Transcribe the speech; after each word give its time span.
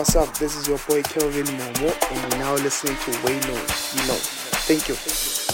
What's 0.00 0.16
up? 0.16 0.32
This 0.38 0.56
is 0.56 0.66
your 0.66 0.78
boy 0.88 1.02
Kelvin 1.02 1.44
Momo, 1.44 2.10
and 2.10 2.32
you're 2.32 2.40
now 2.40 2.54
listening 2.54 2.96
to 2.96 3.10
Way 3.22 3.38
No. 3.40 3.52
You 3.52 4.08
know. 4.08 4.16
Thank 4.64 4.88
you. 4.88 5.49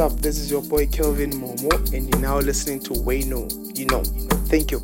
Up? 0.00 0.12
This 0.20 0.38
is 0.38 0.50
your 0.50 0.62
boy 0.62 0.86
Kelvin 0.86 1.30
Momo, 1.30 1.70
and 1.92 2.08
you're 2.08 2.22
now 2.22 2.38
listening 2.38 2.80
to 2.80 2.94
Way 3.02 3.20
No. 3.20 3.46
You 3.74 3.86
know. 3.86 4.02
Thank 4.48 4.72
you 4.72 4.80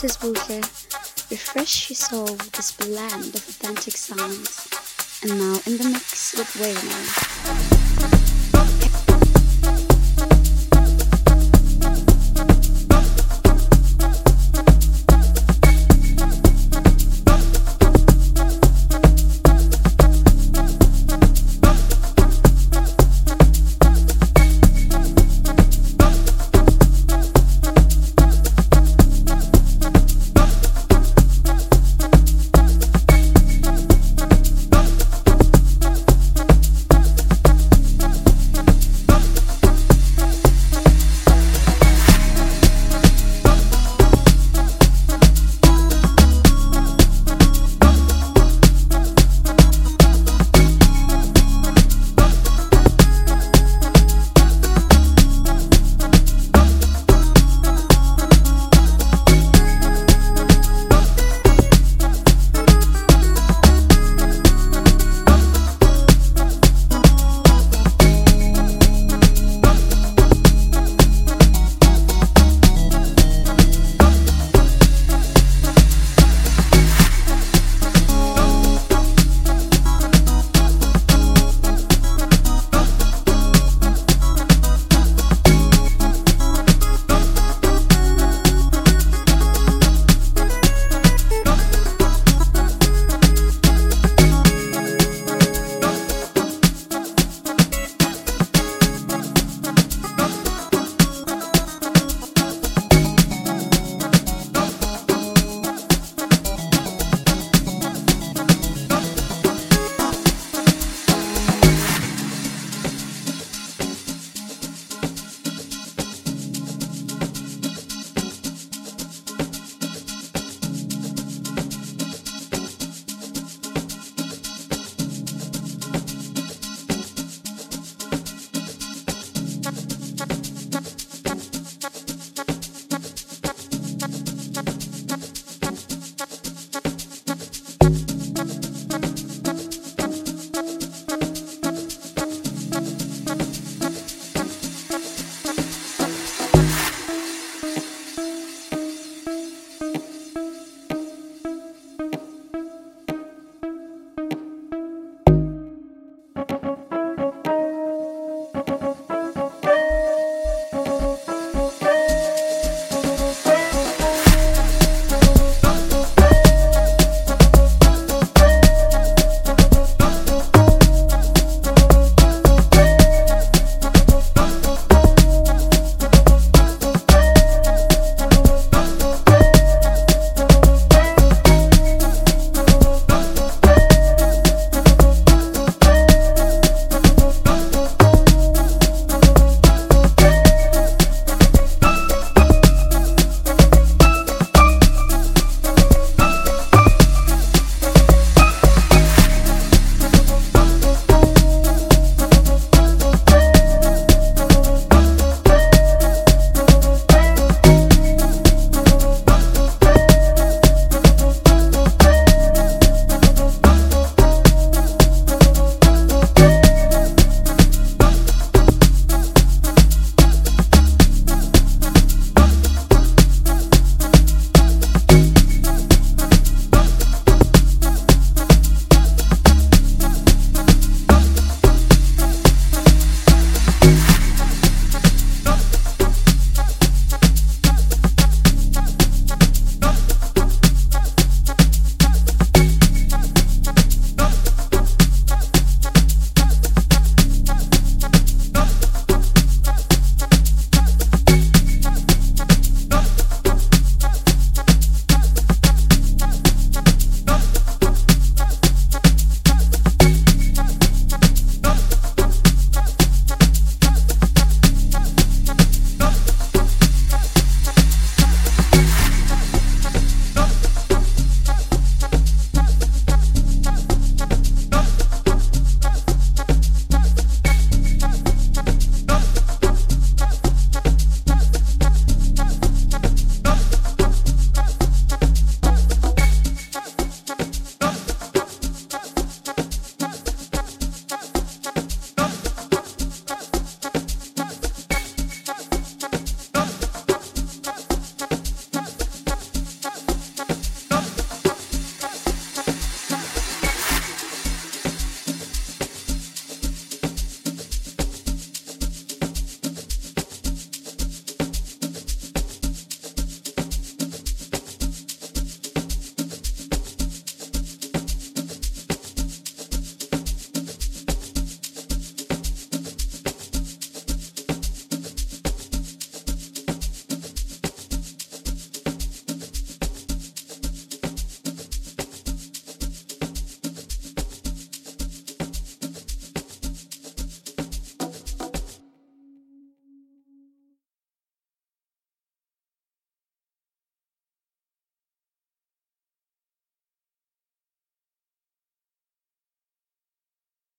Mrs. 0.00 0.24
Walker, 0.24 0.60
refreshed 1.30 1.84
she 1.84 1.92
soul 1.92 2.24
with 2.24 2.52
this 2.52 2.72
blend 2.72 3.34
of 3.34 3.46
authentic 3.46 3.94
sounds, 3.98 4.66
and 5.22 5.38
now 5.38 5.60
in 5.66 5.76
the 5.76 5.90
mix 5.92 6.34
with 6.38 6.48
Waymo. 6.56 8.39